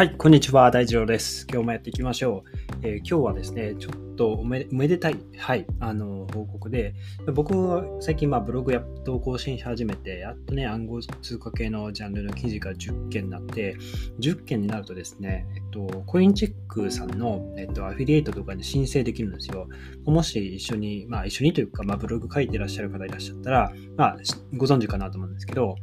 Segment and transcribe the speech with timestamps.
[0.00, 1.46] はい、こんにちは、大二郎です。
[1.52, 2.78] 今日もやっていきましょう。
[2.82, 6.94] えー、今日はですね、ちょっとおめでたい、はい、あの、報告で、
[7.34, 13.76] 僕は最近、まあ、ブログやっと更新し始めて、やっとね、暗号通貨系のジャンルの記事が10件になって、
[14.20, 19.68] 10件になるとですね、えっと、コインチェックさんの、えっと、アフィリエイトとかに申請できるんですよ。
[20.06, 24.16] もし一緒に、まあ、一緒にというか、まあ、ブログ書いてらっしゃる方いらっしゃったら、まあ、
[24.54, 25.76] ご存知かなと思うんですけど、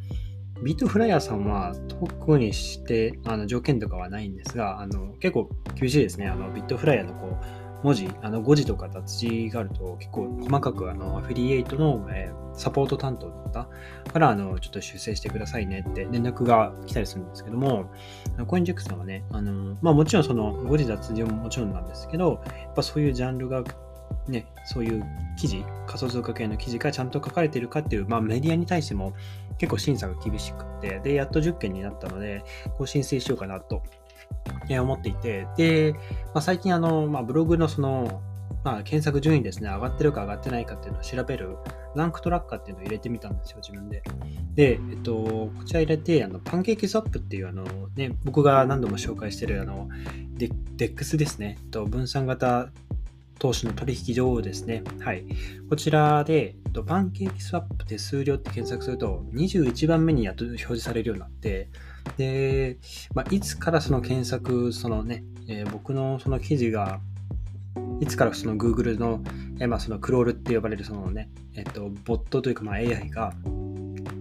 [0.64, 6.28] ビートフライヤーさんは特にしてあの条件とかはないんですが、あの結構厳しいですね。
[6.28, 13.70] あのビットフライヤーのこう文字、あの5字とか脱字があると結構細かくあのアフィリエイトの、えー、サポート担当の方
[14.12, 17.92] からあのちょっと修正してくださいねって連絡が来たりするんですけども、
[18.48, 23.64] コインジェックさんはね、あのまあ、もちろんその5字脱字ももちろんなんですけど、やっぱそういうジャンルが
[24.28, 25.04] ね、そういう
[25.38, 29.14] 記事、仮想通貨系の記事がちゃんと書かれているかっていう、まあ、メディアに対しても
[29.58, 32.44] 結構審査が厳しくて、で、やっと10件になったので、
[32.78, 33.84] こう申請しようかなと
[34.70, 35.94] 思っていて、で、
[36.34, 38.22] まあ、最近あの、まあ、ブログのその、
[38.64, 41.58] まあ、検索順位ですね、上がってるか上がってないかっていうのを調べる
[41.96, 44.04] ランクトラッカーっていうのを入れてみたんですよ、自分で。
[44.56, 47.64] で、えっと、こちら入れて、あのパンケーキスワップっていう、あの、
[47.96, 49.90] ね、僕が何度も紹介してる、あの、
[50.36, 52.70] デックスですね、と分散型
[53.40, 54.84] 投資の取引所ですね。
[55.00, 55.26] はい。
[55.70, 61.70] こちらで、パンケーキスワップ手数料って検索すると、21番目にやっと表示されるようになって、
[62.18, 62.78] で、
[63.14, 67.00] まあ、いつからその検索、そのね、えー、僕のその記事が、
[68.00, 69.22] いつからその Google の、
[69.60, 73.34] えー、まあ、そのクロールって呼ばれるそのね、えっ、ー、と、ボットというかまあ AI が、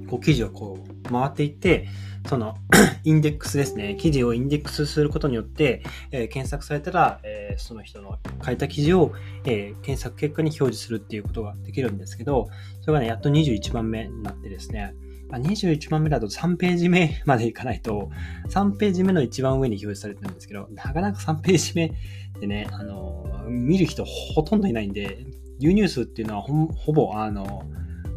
[0.09, 1.89] こう記事をこう回っていって、
[2.27, 2.57] その
[3.05, 9.13] インデックスですね、記事をインデックスすることによって、えー、検索されたら、えー、その人の書いた記事を、
[9.45, 12.49] えー、検索結果に表示するっていうことができるんですけど、
[12.81, 14.95] それがね、やっと21番目になってですね、
[15.29, 18.11] まあ、21番目だと3ページ目までいかないと、
[18.49, 21.93] 3ページ目の一番上に表示されてるんですけど、なかなか3ページ目
[22.41, 25.27] でね、あの、見る人ほとんどいないんで、
[25.59, 27.65] 輸入数っていうのはほぼ、あの、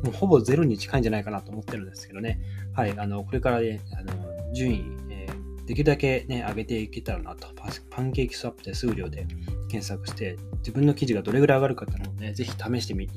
[0.04, 2.40] もうほぼゼロに近いんじゃないかなと思ってるんですけどね。
[2.74, 7.48] はい、あの、これからね、あの順位、えー、できるだけね、上げていけたらなと。
[7.90, 9.28] パンケーキスワップ手数料で
[9.70, 13.10] 検索して、自分の記事がどれぐらい上がるかっていうのをね、ぜひ試してみい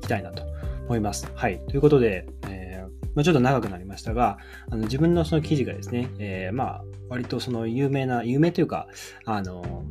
[0.00, 0.42] きたいなと
[0.86, 1.30] 思います。
[1.34, 4.38] はい、ということで、えー、まあ、ちょっと長くなりましたが、
[4.70, 8.88] あの自分のその記事がですね、えー、まあ、割とその有名な、有名というか、
[9.24, 9.84] あの、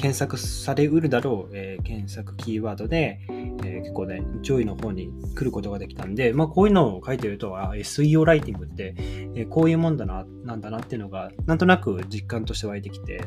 [0.00, 13.20] 検索されうるだろう、えー、検索キーワードで、えー、結構ね、上位の方に来ることができたんで、まあ、こういうのを書いてると、あ SEO ライティングって、えー、こういうもんだな、なんだなっていうのが、なんとなく実感として湧いてきて、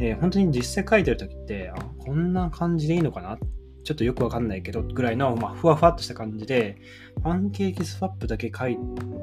[0.00, 3.38] え本当に実際書いてる時って、あ、こんな感じでいいのかなっ
[3.84, 6.76] ちょっとよくわかんないけど、ぐらいの、まあ、ふわふわっとした感じで、
[7.22, 8.76] パンケーキスワップだけ書い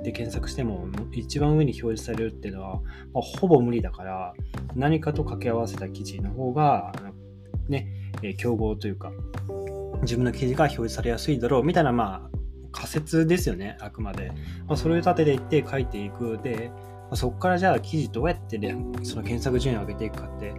[0.03, 2.81] て検索しても、一番上に表示されるっていうのは、
[3.13, 4.33] まあ、ほぼ無理だから、
[4.75, 6.93] 何かと掛け合わせた記事の方が、
[7.69, 9.11] ね、えー、競合というか、
[10.01, 12.37] 自分の記事が表示されやすいだろうみたいな、まあ、
[12.71, 14.31] 仮説ですよね、あくまで。
[14.67, 16.39] まあ、それを立てていって書いていく。
[16.43, 20.53] で、まあ、そこからじゃあ記事どうやって、ね、その検索順位を上げていくかって、や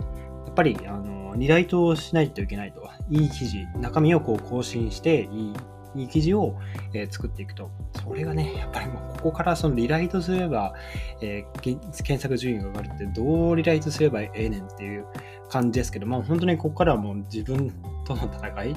[0.50, 2.88] っぱり、あの、リライトをしないといけないと。
[3.10, 5.54] いい記事、中身をこう更新して、いい
[5.94, 6.58] いい記事を、
[6.92, 7.70] えー、作っていくと。
[8.02, 10.74] それがね、やっぱりもうここからそのリライトすれば、
[11.22, 15.06] えー、検索順位が上がるって、どうリライトすればええねんっていう
[15.48, 17.70] 感じですけども、本当にここからはもう自分
[18.06, 18.76] との戦い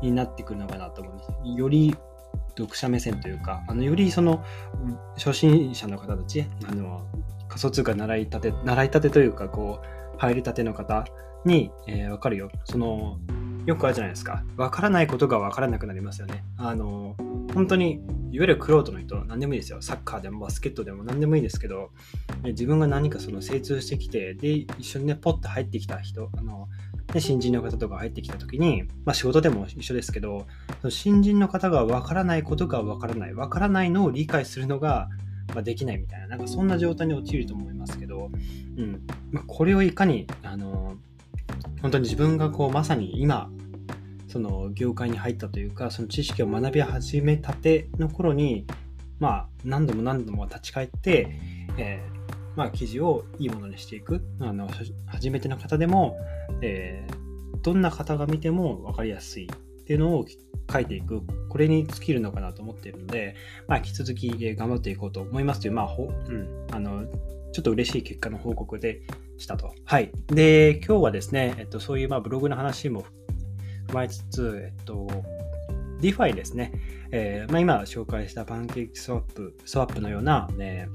[0.00, 1.58] になってくるのかなと思うんです。
[1.58, 1.94] より
[2.56, 4.44] 読者目線というか、あのよりその
[5.16, 7.02] 初心者の方たち、あの
[7.48, 11.04] 仮想通貨習いたて、習いたてというか、こう、入りたての方
[11.44, 12.50] に、えー、わかるよ。
[12.64, 13.18] その
[13.66, 14.42] よくあるじゃないですか。
[14.56, 16.44] わからないことがわからなくなりますよね。
[16.56, 17.14] あの、
[17.54, 18.00] 本当に、
[18.32, 19.82] いわゆるクロートの人、何でもいいですよ。
[19.82, 21.90] サッカーでもバスケットでも何でもいいですけど、
[22.44, 26.68] 自分が何かその精通してきて、で、一緒にね、ポッと入ってきた人、あの、
[27.12, 30.46] で新人の方とか入ってきた時に、まあ仕事でも一緒ですけど、
[30.88, 35.08] 新人の方がわからないことがわからない、わからないのを理解するのが、
[35.48, 38.30] まあ、できないみたいな、なんかそんな状態に陥ると思いますけど、
[38.76, 39.02] うん。
[39.32, 40.96] まあ、これをいかに、あの、
[41.82, 43.50] 本当に自分がこうまさに今
[44.28, 48.64] その業界に入ったというかその知識を学び始めたての頃に
[49.18, 51.28] まあ何度も何度も立ち返って、
[51.76, 54.22] えー、まあ記事をいいものにしていく。
[54.40, 54.68] あの
[55.06, 56.16] 初めての方でも、
[56.62, 60.24] えー、どんな方が見ても分かりやすいっていうのを
[60.72, 61.22] 書いていく。
[61.48, 63.34] これに尽きるのかなと思っているので、
[63.66, 67.04] まあ、引き続き頑張っていこうと思いますという、まあほうん、あの
[67.52, 69.02] ちょっと嬉しい結果の報告で
[69.38, 69.74] したと。
[69.84, 70.10] はい。
[70.28, 73.04] で、今日はですね、えっと、そういうまあブログの話も
[73.88, 75.08] 踏まえつつ、えっと、
[76.00, 76.72] DeFi ですね。
[77.12, 80.88] えーまあ、今紹介したパンケーキスワップ、スワップのような、ね、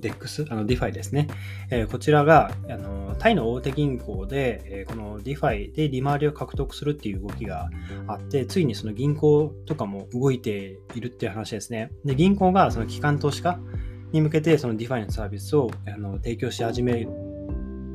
[0.00, 1.28] DEX、あの DeFi ですね。
[1.70, 7.70] えー、こちらがあのタイの大手銀行で、えー、この DeFi で利回りを獲得するっていう動きが
[8.08, 11.92] あって、ついにその銀行とかも動いているっていう話ですね。
[12.04, 13.60] で、銀行がその機関投資家
[14.12, 17.06] に向けてその DeFi のサービスをあの提供し始め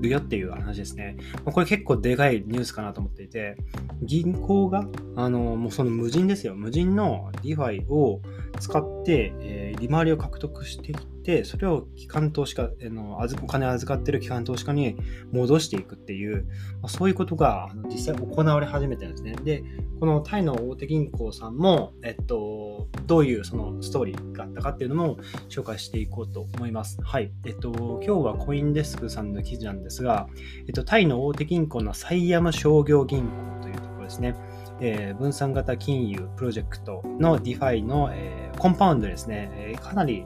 [0.01, 1.17] るよっていう話ですね。
[1.45, 3.57] これ結構でかいニュースかなと思っていて、
[4.01, 6.56] 銀行が、あの、もうその無人ですよ。
[6.56, 8.21] 無人の DeFi を
[8.59, 14.95] 使って、えー、利回りを獲得してきて、それを機関投資家、あのお金を預かってる機関投資家に
[15.31, 16.45] 戻していくっていう、
[16.81, 19.36] まあ、そういうことが実際行われ始めてるんですね。
[19.44, 19.63] で、
[20.00, 25.18] このタイの大手銀行さんも、えっと、どういうそのストーリーがあったかっていうのも
[25.50, 27.00] 紹介していこうと思います。
[27.01, 27.31] はい。
[27.45, 27.71] えっと、
[28.06, 30.28] 今日はコインデスクさんの記事なんですが、
[30.68, 34.36] えっと、タイの大手銀行のサイアム商業銀行というところですね。
[34.81, 40.25] えー、分散型金融プロジェクトの DeFi の、えー、コンパウンドですね、えー、かなり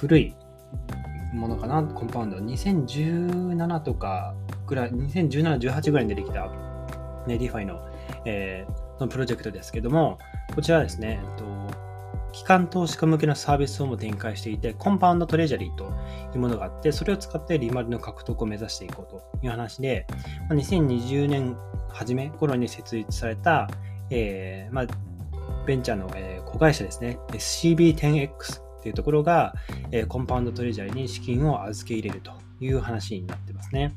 [0.00, 0.34] 古い
[1.34, 2.38] ものかな、コンパウンド。
[2.38, 4.34] 2017とか
[4.66, 6.46] ぐらい、2017、18ぐらいに出てきた、
[7.26, 7.86] ね、DeFi の、
[8.24, 10.18] えー、のプロジェクトですけども、
[10.54, 11.44] こちらですね、えっと、
[12.32, 20.06] 機関投資家向けのサービスをも展開していて、コンパウンドトレジャリーというものがあって、それを使って利回りの獲得を目指していこうという話で、
[20.48, 21.58] 2020年
[21.90, 23.68] 初め頃に設立された、
[24.08, 24.86] えーまあ、
[25.66, 29.54] ベンチャーの、えー、子会社ですね、SCB10X っていうところが、
[29.92, 33.94] えー、コンパウンドトレジャリーに資金を預け入れるという話になってますね。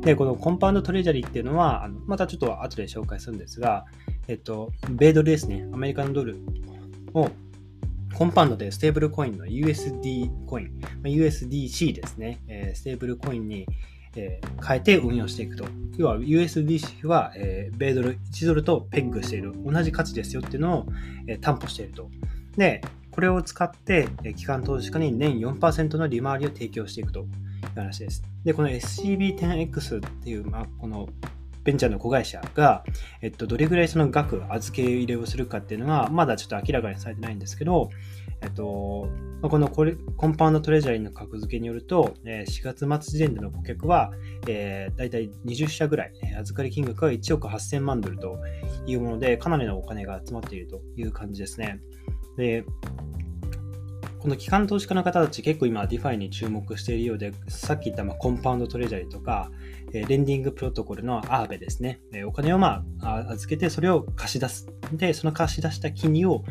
[0.00, 3.86] で、このコンパウンドトレジャリーっていうのは、あのまたちょっと後で紹介するんですが、
[4.26, 6.38] えっと、米ドルですね、アメリカンドル
[7.14, 7.30] を
[8.14, 13.66] コンパウンドでステーブルコインの USD コイン、USDC ですね、えー、ステーブルコインに、
[14.16, 15.64] えー、変えて運用していくと。
[15.96, 20.86] 要は USDC は、えー、米ドル、1ドルとペッグしている同じ価値ですよっていうのを、
[21.26, 22.08] えー、担保していると。
[22.56, 22.82] で、
[23.14, 27.26] これを使って、えー、機関投資家に年4%の利回りを提供していくという
[27.76, 28.24] 話です。
[28.44, 31.08] で、この SCB10X っていう、まあ、この
[31.62, 32.82] ベンチャーの子会社が、
[33.22, 37.88] えっと、どれぐらいその額預け入れをするかっていうのが、まだちょっと明らかにされてないんですけど、
[38.42, 39.08] えっと、
[39.42, 44.12] このココンパウンドトレジャリーの格付けによると、4月末時点での顧客は、
[44.48, 48.38] えー、大体20社ぐらい、預かり金額は1億8000万ドルと
[48.86, 51.78] いうもので、かなりのお金が集まっているという感じですね。
[52.36, 52.64] で、
[54.18, 59.50] この機関投資家の方たち結構今 DeFi に注目しているようで、さっき言ったまコンパウンドトレジャーとか、
[60.02, 62.00] レンディングプロトコルの Aave ですね。
[62.26, 64.68] お金をまあ預けてそれを貸し出す。
[64.92, 66.44] で、その貸し出した金を、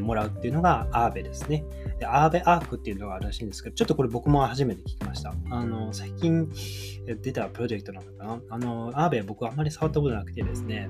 [0.00, 1.64] もらうっていうのがアーベですね。
[1.98, 5.34] でアーベアークっていうのがあるらしいんですけど、ちょっとこれ僕も初めて聞きました。
[5.50, 6.48] あの、最近
[7.06, 8.40] 出たプロジェクトなのかな？
[8.50, 10.88] あの、アーベ僕あんまり触ったことなくてですね、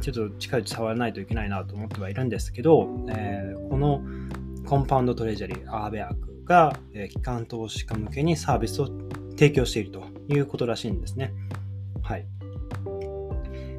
[0.00, 4.00] ちょっと近いうち触らないといけないなと思ってはいるんですけど、えー、この
[4.64, 8.88] コンパウンドトレジャリー、アーベアークが、え機関投資家向けにサービスを
[9.36, 11.32] 提供しているということらしいんですね。
[12.02, 12.26] はい。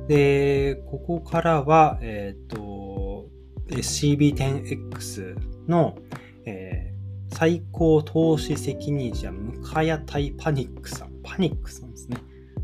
[0.08, 3.30] で、ここからは、えっ、ー、と、
[3.68, 5.36] SCB10X
[5.68, 5.98] の、
[6.46, 11.14] えー、最高投資責任者、向谷対パニックさん。
[11.24, 12.18] パニックさんですね。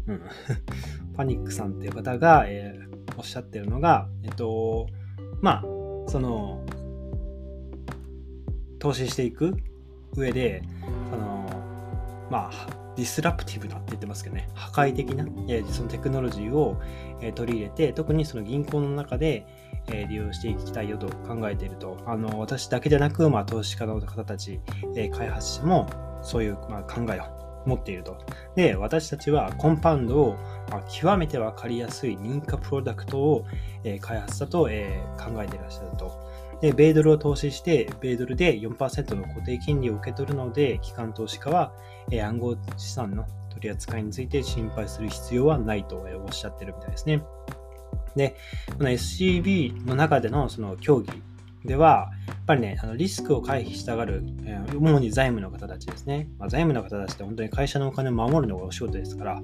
[0.07, 0.21] うん。
[1.15, 4.87] パニックさんっていう方が、えー、おっしゃってるのが、えっと、
[5.41, 5.65] まあ、
[6.07, 6.65] その、
[8.79, 9.55] 投資していく
[10.15, 10.63] 上で、
[12.29, 16.79] まあ、ディスラプティブなって言ってますけどね、破壊的な、えそのテクノロジーを、
[17.21, 19.45] え取り入れて、特にその銀行の中で、
[19.91, 21.97] え利用していきたいよと考えていると。
[22.05, 24.59] あの、私だけじゃなく、まあ、投資家の方たち、
[24.95, 25.89] え開発者も、
[26.21, 28.17] そういう、ま、考えを持っていると。
[28.55, 30.35] で、私たちはコンパウンドを、
[30.69, 33.45] まあ、極めてわかりやすい認可プロダクトを、
[33.83, 36.28] え開発したと、え考えていらっしゃると。
[36.61, 41.73] で、米ドルを投資して、米ドルで4%の固定金利を受け取るので、機関投資家は、
[42.11, 47.23] え暗号資産の取り扱いについて心配する必要はないとおっしゃってるみたいですね。
[48.15, 48.35] で、
[48.77, 51.11] この SCB の中でのその協議
[51.65, 56.29] では、やっぱりね、あのリスクを回避したがる、えー、主に財務の方たちですね。
[56.39, 59.41] まあ、財務の方たちって本当に会社のお金を守るのがお仕事ですから、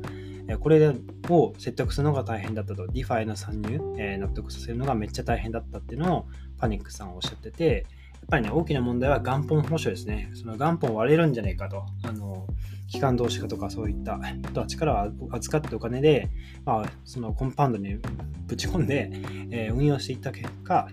[0.47, 0.93] えー、これ
[1.29, 6.25] を説得するのが大変だったと、DeFi の参入、えー、納得させるのがめっちゃ大変だったっていうのを
[6.57, 10.31] パニックさんはおっしゃってて、やっぱりね、大きな問題は元本保証ですね。
[10.33, 11.85] その元本割れるんじゃないかと。
[12.03, 12.47] あの、
[12.87, 16.29] 機関投資家とかそういった人たちから預かってお金で、
[16.65, 17.97] まあ、そのコンパウンドに
[18.47, 19.11] ぶち込んで、
[19.51, 20.87] えー、運用していった結果、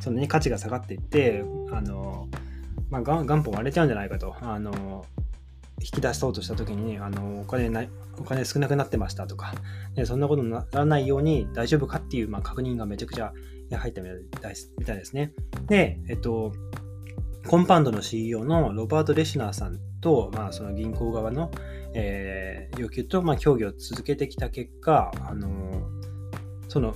[0.00, 2.28] そのね、価値が下がっていって、あの、
[2.90, 4.36] まあ、元本割れちゃうんじゃないかと。
[4.40, 5.04] あの、
[5.80, 9.54] 引き出そうとした時に、あの、お金ない、お金少なくなってましたとか、
[9.94, 13.32] でそんなことにならないように大丈夫かっていう、まあ、確認がめちゃくちゃ
[13.70, 14.08] 入ったみ
[14.40, 15.32] たいですね。
[15.66, 16.52] で、えっと、
[17.46, 21.50] コンパウンドの CEO のロバート・レシナーさんと、まあ、その銀行側の、
[21.94, 25.48] えー、要求と、まあ、協議を続けてきた結果、あの
[26.68, 26.94] その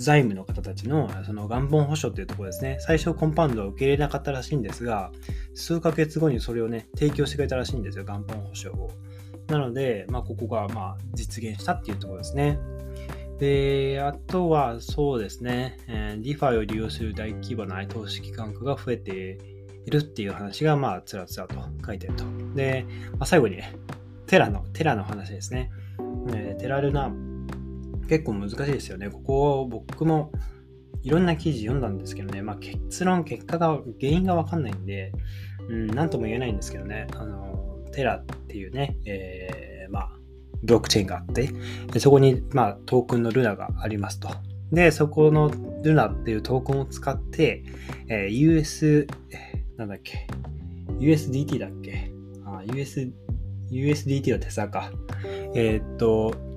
[0.00, 5.12] 財務の方たちのその元本保証っていうところですね、最初コンパウンドを受け入れなかったらしいんですが、
[5.54, 8.90] 数ヶ月後にそれをね、提供してくれたらしいんですよ、元本保証を。
[9.48, 12.58] なので、まあ、ここがまあ実現したっていうところですね。
[13.38, 19.38] で、あとはそうですね、えー、DeFi を利用する大規模な投資機関が増えて
[19.84, 22.24] いるっていう話が、まあ、つらつらと書いてると。
[22.54, 23.74] で、まあ、最後にね、
[24.26, 25.70] テラの、テラの話ですね。
[26.32, 27.10] えー、テラルナ、
[28.10, 29.08] 結構難しいですよね。
[29.08, 30.32] ここ、僕も
[31.04, 35.12] いろんな記事読んだんですけどね、まあ、結論、結果が、原因がわかんないんで、
[35.68, 40.10] うん、なんとも言えないんですけどね、あの、テラっていうね、えー、まあ、
[40.64, 41.50] ブロックチェーンがあって、
[41.92, 44.28] でそこに、まあ、トークンのルナがありますと。
[44.72, 45.48] で、そこの
[45.84, 47.62] ルナっていうトークンを使って、
[48.08, 49.06] えー、US、
[49.76, 50.26] なんだっけ、
[50.98, 52.10] USDT だっけ？
[52.44, 53.08] あ、US、
[53.70, 54.90] USDT のテサか。
[55.54, 56.49] えー、っと、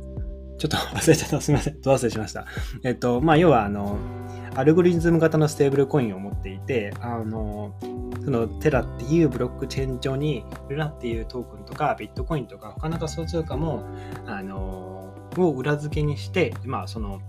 [0.57, 1.41] ちょっと 忘れちゃった。
[1.41, 1.81] すみません。
[1.81, 2.45] ど忘れしました。
[2.83, 3.97] えっと、まあ、要は、あの、
[4.55, 7.73] アルゴリズム型のステーブルコインを持っていて、あの、
[8.23, 13.83] そのテラっていうブロックチェーン上に、ルナっていうトークンとか、ビットコインとか、他の仮想通貨も、
[14.25, 17.19] あの、を裏付けにして、まあ、その、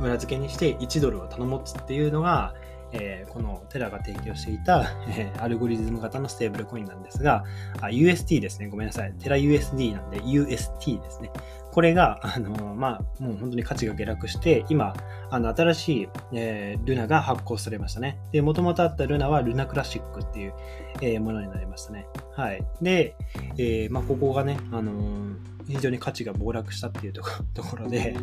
[0.00, 2.54] 裏付けにして1ドルを頼もつっていうのが、
[2.92, 7.44] えー、このテラが提供していた、えー、アルゴリズム型のステーブルコインなんですが、
[7.80, 8.68] あ UST ですね。
[8.68, 9.12] ごめんなさい。
[9.18, 11.30] テラ USD なんで UST ですね。
[11.76, 14.94] これが、あのまあ、もう本当に価値が下落して、今、
[15.28, 18.18] あの新しい、えー、ルナが発行されましたね。
[18.32, 20.54] で、もともとあったルナはルナクラシックっていう、
[21.02, 22.06] えー、ものになりましたね。
[22.34, 22.64] はい。
[22.80, 23.14] で、
[23.58, 25.36] えー、まあ、ここがね、あの
[25.68, 28.16] 非常に価値が暴落したっていうとこ ろで、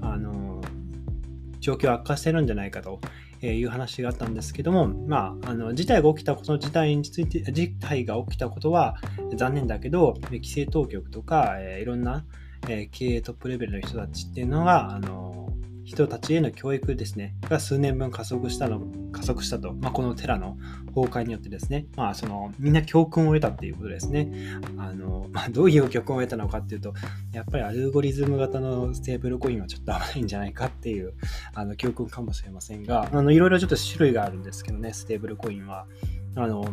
[0.00, 0.62] あの
[1.60, 3.00] 状況悪化してるんじゃないかと
[3.42, 8.96] いう話があったんですけども、まあ、あの事態が起きたことの事態について、事態が起きたことは
[9.36, 12.24] 残念だけど、規制当局とか、えー、いろんな、
[12.68, 15.34] えー、経営トップレベルの人たちっていうのが、あの
[15.84, 18.80] 人たちへの教育ですね、が数年分加速したの、
[19.12, 20.56] 加速したと、まあ、このテラの
[20.94, 24.32] 崩壊によってですね、まあ、その、みんな教訓を得たっていうことですね。
[24.78, 26.94] あの、まあ、どういう教訓を得たのかっていうと、
[27.32, 31.12] やっぱりアルゴリズム型のステーブルコインはちょっと危ないんじゃないかっていう、
[31.54, 35.86] あの、教訓かもしれませんが、あの、いろいろちょっと種類があるんですけどね、ステーブルコインは。
[36.34, 36.64] あの、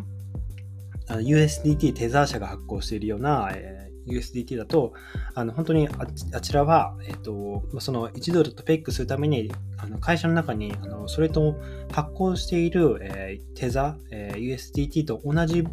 [1.10, 4.94] USDT テザー社が発行しているような、えー USDT だと、
[5.34, 5.90] あの本当に
[6.34, 11.56] あちらは、えっと、その1ドルとペックするために、あの会社の中にあのそれと
[11.92, 15.66] 発行している、えー、テザ、えー、USDT と同じ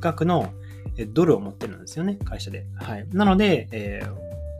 [0.00, 0.52] 額の
[1.08, 2.66] ドルを持ってるんですよね、会社で。
[2.74, 4.02] はい、なので、え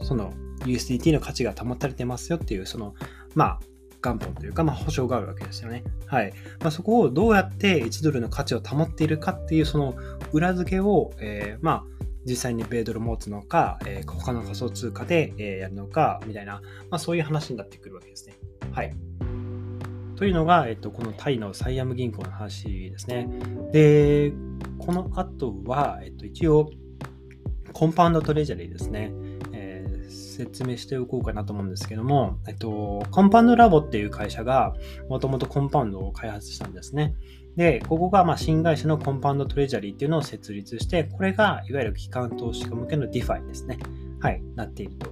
[0.00, 2.94] ー、その USDT の価値が保たれてますよっていう、その、
[3.34, 3.60] まあ、
[4.02, 5.84] 元本というか、まあ、保証があるわけですよね。
[6.06, 6.32] はい。
[6.60, 9.94] まあ、そこをどうやって1ドルの価値を保っているかっていう、その
[10.32, 18.34] 裏付けを、えー、まあ、実際に米ドル持つのか、えー、他の仮想通貨で、えー、やるのか、みたいな、まあ、そういう話になってくるわけですね。
[18.72, 18.94] はい。
[20.16, 23.28] というのが、えっと、このタイのサイアム銀行の話ですね。
[23.72, 24.32] で、
[24.78, 26.70] この後は、えっと、一応、
[27.72, 29.12] コンパウンドトレジャリーですね。
[29.52, 34.74] えー、説明しておこうかなと思うんですけども、えっと、コンパウンドラボっていう会社が、
[35.08, 37.16] もともとコンパウンドを開発したんですね。
[37.56, 43.78] で、ここがまあ新会社のコンパウンドトレジャリーっていうのを設立して、これがいわゆる機関投資家向けの DeFi ですね。
[44.20, 45.10] はい、なっていると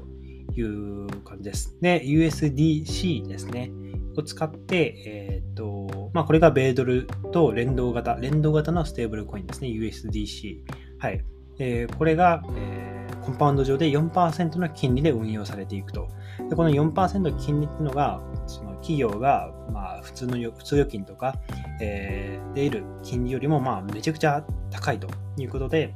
[0.59, 1.77] いう感じです。
[1.81, 3.71] で、USDC ですね。
[4.17, 9.69] を使って、えっ、ー、と、まあこれが米ドルと連動型、連動型のステーブルコインですね。
[9.69, 10.63] USDC。
[10.99, 11.25] はい。
[11.59, 12.80] えー、これが、えー、
[13.25, 16.09] コンパウンド上で4%の金利で運用されていくと。
[16.49, 21.37] でこの4%の金利っていうのが、その企業が、まあ、普通の普通預金とか、
[21.81, 25.95] えー、で得る金利よりも、まあ、めちゃくちゃ高いということで、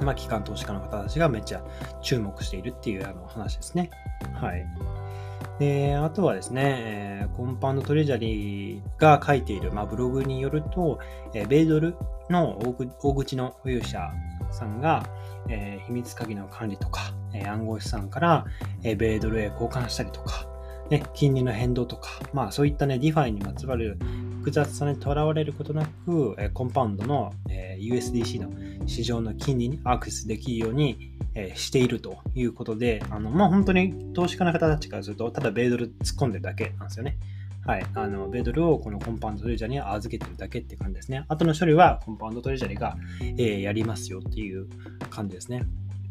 [0.00, 1.64] まあ、機関投資家の方たちがめっちゃ
[2.02, 3.90] 注目しているっていうあの話ですね。
[4.34, 4.66] はい。
[5.58, 10.98] で、あとはですね、コンパウンドトレジャリーが書いている、まあ、ブログによると、
[11.32, 11.94] 米ドル
[12.30, 14.10] の大口の保有者
[14.52, 15.06] さんが、
[15.48, 18.46] えー、秘密鍵の管理とか、え暗号資産から、
[18.82, 20.46] え米ドルへ交換したりとか、
[20.90, 23.98] ね、金利の変動とか、まあそういったね、 DeFi にまつわる
[24.40, 37.16] 複雑さにとらわれることなく、えコンパウンドの、え USDC の市場の金利にアクセスできるように、えしているということで、あの、まあ本当に投資家の方たちからすると、ただ米ドル突っ込んでるだけなんですよね。
[37.64, 37.86] はい。
[37.94, 41.24] あの、米ドルをこのコンパウンドトレジャーに預けてるだけって感じですね。
[41.28, 44.66] 後の処理はコンパウンドトレジャーが、えー、やりますよっていう
[45.10, 45.62] 感じですね。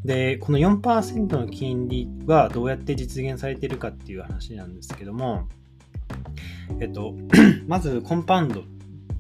[0.06, 5.48] で、この4%の金利はどうやって実現されているかっていう話なんですけども、
[6.80, 7.16] えっと、
[7.68, 8.64] まずコンパウンド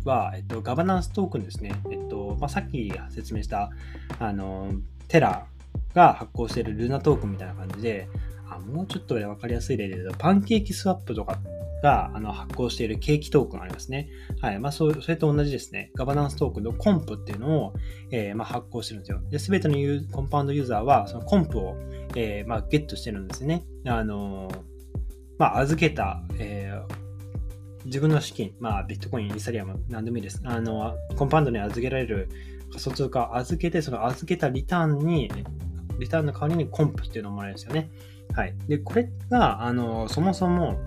[0.05, 1.73] は、えっと、ガバナンストークンですね。
[1.91, 3.71] えっとまあ、さっき説明した
[4.19, 4.71] あの
[5.09, 5.45] テラ
[5.93, 8.07] が発行しているルナトークンみたいな感じで、
[8.50, 11.38] あもうちょっと分かりやすい例で言うと、パンケーキスワップとか
[11.81, 14.09] があの発行しているケーキトークンありますね。
[14.41, 14.59] はい。
[14.59, 15.91] まあ、それと同じですね。
[15.95, 17.73] ガバナンストークンのコンプっていうのを、
[18.11, 19.21] えー、まあ、発行してるんですよ。
[19.29, 21.75] で、すべてのユコンパウンドユーザーは、そのコンプを、
[22.15, 23.63] えー、まあ、ゲットしてるんですね。
[23.85, 24.55] あのー、
[25.38, 26.71] まあ、預けた、え、
[27.85, 30.39] 自分の資金、まあ、ビットコイン、イーサリアム、何でもいいです。
[30.43, 32.29] あの、コンパウンドに預けられる
[32.69, 35.31] 仮想通貨を預けて、その預けたリターンに、
[36.00, 37.89] リターンの代わりにコンプっていうのをもらえるんですよね。
[38.33, 38.55] はい。
[38.67, 40.79] で、これが、あの、そもそも、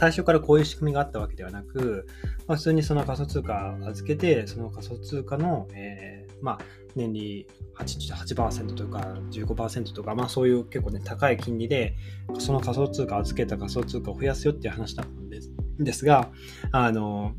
[0.00, 2.06] 最初からこういう仕組みがあったわけではなく、
[2.46, 6.58] まあ、普通にその仮想通貨預けて、その仮想通貨の、えー、まあ、
[6.96, 8.98] 年利 8%, 8とか
[9.30, 11.96] 15%とか、まあ、そういう結構ね、高い金利で、
[12.38, 16.30] その仮想通貨預けた仮想通貨を増やすよっていう話だったんですですが、
[16.72, 17.34] あの、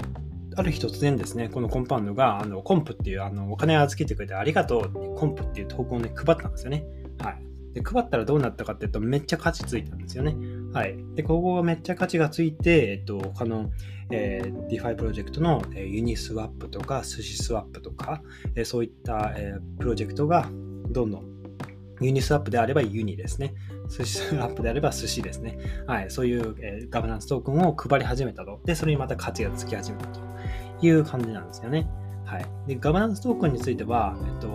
[0.56, 6.86] ある日突然ですね、このコンパウンドが、あのコンプっていうあのお金を預けてくれてありがとうってコンプっていう投稿をね、配ったんですよね。
[7.20, 7.51] はい。
[7.74, 10.36] で、配ったらどうなったかっていうと、めっちゃ価値ついたんですよね。
[10.74, 10.98] はい。
[11.16, 13.72] で、ここがめっちゃ価値がついて、えっと、他の、
[14.10, 18.22] えー、DeFi プロジェクトの、えー、 Uniswap とか、 SushiSwap とか、
[18.56, 20.50] えー、そういった、えー、プロジェクトが
[20.90, 21.32] どんどん
[22.01, 23.54] Uniswap であれば UNI ですね。
[23.89, 25.58] SushiSwap であれば SUSHI ですね。
[25.88, 26.10] はい。
[26.10, 28.60] そういう、えー、ガバナンストークンを配り始めたと。
[28.66, 30.20] で、それにまた価値がつき始めたと
[30.82, 31.88] いう感じなんですよね。
[32.25, 32.46] はい。
[32.68, 34.48] で、ガバナンストークンについては、えっと、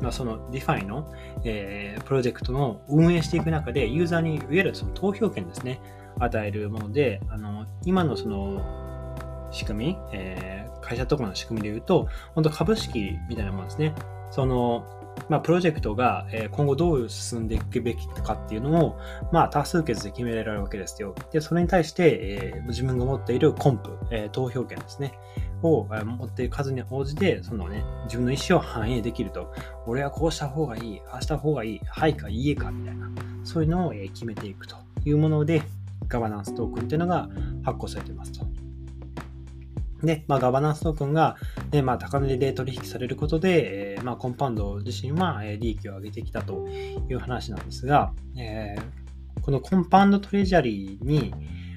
[0.00, 1.12] まあ、その DeFi の、
[1.44, 5.80] えー、プロジェクトの運営していく中で、ユーザーにいわゆるその投票権ですね、
[6.18, 13.94] 与えるもので、あの今のその仕組み、えー、会社とかの仕組みで言うと、本当株式みたいなものですね。
[14.30, 14.86] その
[15.28, 18.98] まあ、プロジェクトが今後どう進んでいくべきかっていうのを、
[19.32, 21.14] まあ、多数決で決められるわけですよ。
[21.32, 25.12] で、それに対して、えー、自分が持っているコンプ、えー、投票権ですね、
[25.62, 29.52] を持っている数に応じて、そのね、自分の意思を反映できると。
[29.86, 33.10] 俺はこうした方がいい、ああした方がいい、はいかいいえかみたいな、
[33.44, 35.62] そういうのを決めていくというもので、
[36.08, 37.28] ガバナンストークンっていうのが
[37.64, 38.46] 発行されていますと。
[40.02, 41.36] で、まあ、ガバナンストークンが、
[41.72, 51.34] ねまあ、高値で取引されることで、えーまあ、コンパウンド自身は利益を上げてきたという話なんですが、えー、このコンパウンドトレジャリーに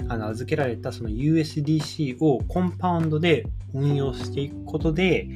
[0.08, 5.28] あの預けられたその USDC をコンパウンドで運用していくことで、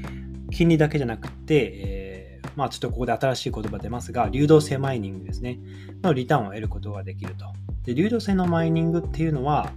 [0.52, 5.60] 金利だけじゃなくて、えー、まあちょっとここで新しい言葉出ますが、流動性マイニングですね、
[6.04, 7.46] のリターンを得ることができると。
[7.84, 9.72] で、流動性のマイニングっていうのは、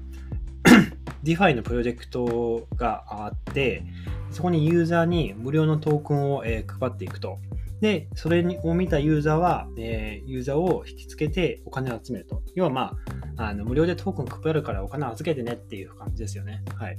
[1.25, 3.83] DeFi のプロジェクトがあって、
[4.31, 7.39] そこにユーザーに無料のトークンを、え配っていくと。
[7.81, 12.43] で、それを見たユーザーは、えユーザーを引きつけてお金を集めると。
[12.55, 12.97] 要はま
[13.37, 16.65] あ、あの無料でトークン配るからお金を預けてねっていう感じですよね。
[16.75, 16.99] はい。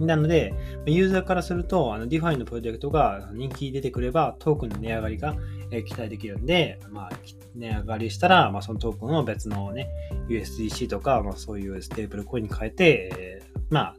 [0.00, 0.54] なので、
[0.86, 5.36] ユーザーからすると、あの DeFi のプロジェクトが人気出てくれば、トークンの値上がりが
[5.84, 7.10] 期待できるんで、まあ、
[7.54, 9.88] 値上がりしたら、まあ、そのトークンを別のね、
[10.28, 13.96] USDC とか、まあ、そういうステーブルコインに変えて、えー、まあ、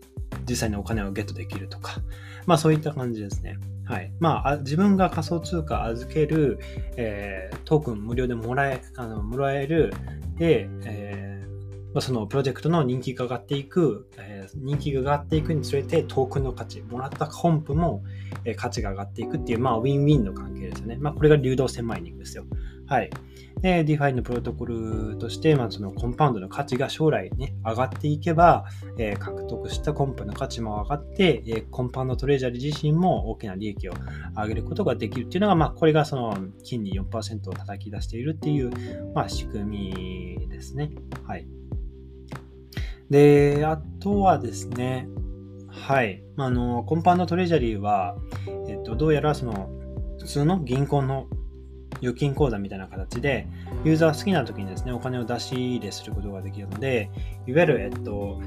[0.48, 2.02] 実際にお金をゲットできるとか、
[2.46, 3.58] まあ、そういった感じですね。
[3.86, 4.13] はい。
[4.19, 6.60] まあ、自分が仮想通貨預ける、
[6.96, 9.93] えー、トークン無料でもらえ、あのもらえる、
[10.38, 18.04] で、えー、そのプロジェクトの人気が上がっていく、えー、人気が上がっていくにつれてトークンの価値、もらった本譜も、
[18.46, 20.98] えー、価値が上がっていくっていう、まあ、ウィンウィンの関係ですよね。
[21.00, 22.46] まあ、これが流動性マイニングですよ。
[22.94, 23.10] はい。
[23.64, 28.66] で、DeFi のプロトコルとして、まあ、そのコンパウンドの価値が将来ね、上がっていけば、
[29.00, 33.94] えー、獲得したコンプの価値も上がって、えー、コンパウンドトレジャリ自身も大きな利益を
[34.36, 38.72] 上げることができるっていうのが、まあ、これがその金利4%を叩き出しているっていう、
[39.16, 40.92] まあ、仕組みですね。
[41.26, 41.48] はい。
[43.10, 45.08] で、あとはですね、
[45.68, 46.22] はい。
[46.38, 48.16] あの、コンパウンドトレジャリーは、
[48.70, 49.72] えっと、どうやらその、
[50.20, 51.28] 普通の銀行の
[52.02, 53.48] 預金口座みたいな形で、
[53.84, 57.10] ユーザー好きな時にですね、お金を出し入れすることができるので、
[57.48, 58.40] いわゆる、えっと、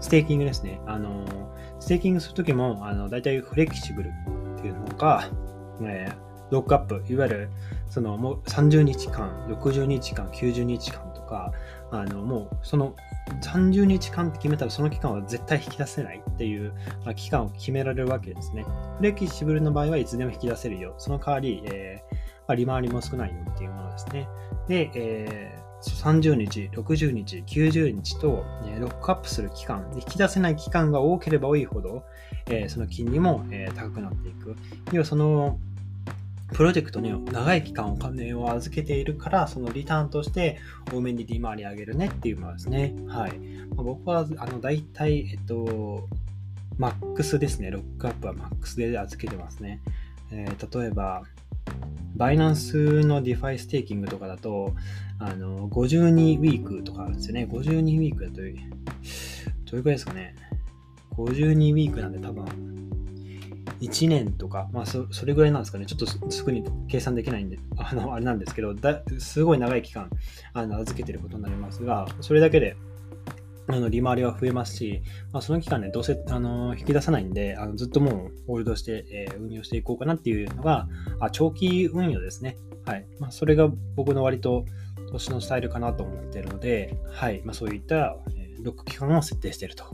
[0.00, 0.80] ステーキングですね。
[0.86, 1.24] あの、
[1.80, 4.10] ステーキングするときも、あの、大体フレキシブル
[4.56, 5.28] っていうのが、
[5.82, 7.50] えー、ロックアップ、いわゆる、
[7.88, 11.52] その、もう30日間、60日間、90日間とか、
[11.90, 12.94] あの、もう、その、
[13.42, 16.72] 30日間って決めたらその期間は絶対引き出せないっていう、
[17.04, 18.64] まあ、期間を決められるわけですね。
[18.96, 20.94] フレキシブルの場合はいつでも引き出せるよ。
[20.98, 22.07] その代わり、えー
[22.48, 24.26] まあ、利回りも少ないよっていうものですね。
[24.68, 32.04] で、えー、30日、60日、90日と、えロックアップする期間、引き出せない期間が多ければ多いほど、
[32.46, 34.56] えー、その金利も、えー、高くなっていく。
[34.92, 35.60] 要はその
[36.54, 40.58] プロジェクトに長い期間お金を預けているから、そのリターンとして
[40.90, 42.94] 多めに利回り上げるねっていうものですね。
[43.06, 43.38] はい。
[43.76, 46.08] まあ、僕は、あの、大体、えっと、
[46.78, 47.70] マックスですね。
[47.70, 49.82] ロックアップはマックスで預けてますね。
[50.30, 51.22] えー、例えば、
[52.18, 54.74] Binance の DeFi staking とかだと、
[55.20, 57.48] あの、52 week とかあるんですよね。
[57.48, 58.36] 52 week だと、
[59.70, 60.34] どれくらいですかね。
[61.16, 62.44] 52ウィークなんで多分、
[63.80, 65.86] 1年とか、まあそ、それぐらいなんですかね。
[65.86, 70.10] ちょっとすぐに計算できないんで、あの、あれなんですけど、だすごい長い期間、
[70.54, 72.76] あの、預けてることになりますが、それだけで、
[73.70, 75.02] あの利回りは増えますし、
[75.32, 80.88] まあ、その期間ね、どうせあの引き出さないんで、あのずっともうホールドして、えー、運用していこうかなっていうのが、
[81.20, 82.56] あ長期運用ですね。
[82.86, 83.06] はい。
[83.18, 84.64] まあ、それが僕の割と
[85.12, 87.42] 投資のスタイルかなと思っているので、はい。
[87.44, 89.84] まあ、そういった、えー、ロック期間を設定していると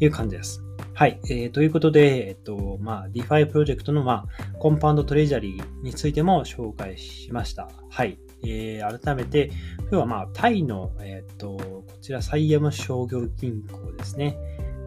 [0.00, 0.62] いう感じです。
[0.94, 1.20] はい。
[1.24, 7.68] えー、ということで、えっと、まあ、DeFi プロジェクトの、まあ、コンパウンドトレジャリーについても紹介しました。
[7.90, 8.18] はい。
[8.42, 14.36] えー、改めて、今日はまあ、タイの、えっ、と、ちら、サイアム商業銀行ですね。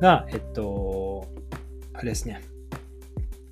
[0.02, 1.28] が、えっと、
[1.94, 2.42] あれですね。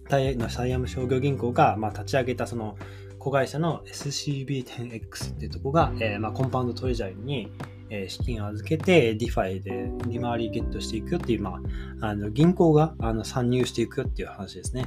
[0.10, 2.76] タイのサイアム商業銀行が、まあ、立ち上げたその
[3.18, 7.52] 子会社の SCB10X っていうとこが、えー、まあ、 Compound Treasury に、
[7.94, 11.62] え資金を預けて、 DeFi で利回りゲットしていくよっていう、ま
[12.00, 14.86] あ、あの銀行があの参入していくよっていう話ですね。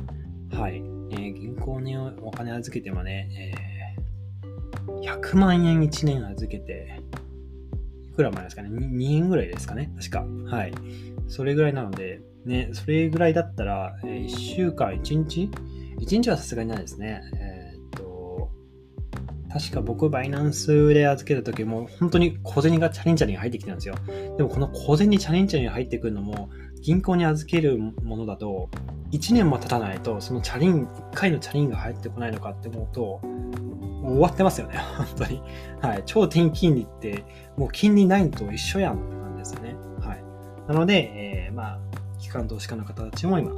[0.50, 0.76] はい。
[1.10, 3.74] えー、銀行にお金預けてもね、えー
[5.04, 7.00] 100万円1年預けて、
[8.14, 10.24] くら前ですかね 2, 2円ぐらいですかね確か。
[10.46, 10.72] はい。
[11.28, 15.50] それぐらいなので、ね、それぐらいだったら、え、1週間1日
[15.98, 17.22] ?1 日はさすがにないですね。
[17.40, 18.50] え、っと、
[19.50, 23.94] 確か僕、バイナンスで預けた時も、本当に小銭がチャリンチャリン入ってきたんですよ。
[24.36, 26.50] でもこの小銭チャリンチャリン入ってくるのも、
[26.82, 28.68] 銀行に預けるものだと、
[29.12, 33.20] 1年も経たないと、そのチャリン、1回のチャリンが入ってこないのかって思うと、
[34.04, 35.42] もう終わってますよね、 本当に。
[35.80, 36.02] はい。
[36.04, 37.24] 超低金利って、
[37.56, 39.76] もう金利ないと一緒やんって感じですよね。
[40.00, 40.24] はい。
[40.68, 41.78] なので、えー、まあ、
[42.18, 43.50] 機関投資家の方たちも今、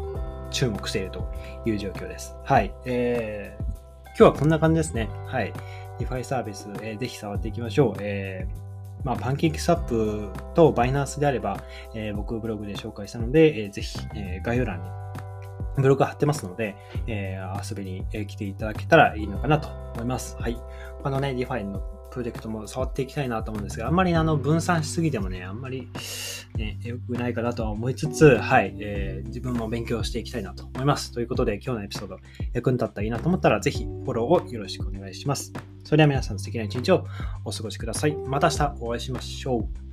[0.50, 1.28] 注目していると
[1.64, 2.36] いう状況です。
[2.44, 2.72] はい。
[2.84, 3.62] えー、
[4.10, 5.10] 今日はこんな感じですね。
[5.26, 5.52] はい。
[5.98, 7.94] DeFi サービス、えー、ぜひ触っていきましょう。
[8.00, 8.66] えー
[9.04, 11.62] まあ、パンケーキスワップとバイナンスであれば、
[11.94, 14.88] えー、僕ブログで紹介したので、えー、ぜひ、えー、概要欄に
[15.76, 20.36] ブログ貼ってますので、えー、遊びに来ていただけたらいいのかなと思います。
[20.38, 20.56] はい。
[21.02, 25.88] 他のね、DeFi のプロジェクトも触っていきたいなと思うんですが、あんまりあの分散しすぎてもね、あんまり、
[26.56, 31.12] ね、良くないかなとは思いつつ、はい、えー、自分も勉強していきたいなと思います。
[31.12, 32.18] ということで、今日のエピソード
[32.54, 35.52] 役に立ったらいいなと思ったら、ぜひフォローをよろしくお願いします。
[35.84, 37.04] それでは皆さん素敵な一日を
[37.44, 38.16] お過ごしください。
[38.16, 39.85] また明日お会いしましょう。